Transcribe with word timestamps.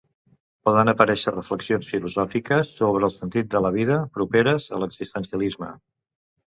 Poden 0.69 0.89
aparèixer 0.93 1.33
reflexions 1.35 1.91
filosòfiques 1.93 2.73
sobre 2.81 3.07
el 3.11 3.15
sentit 3.19 3.55
de 3.55 3.65
la 3.67 3.75
vida 3.79 4.03
properes 4.19 4.69
a 4.79 4.85
l'existencialisme. 4.87 5.73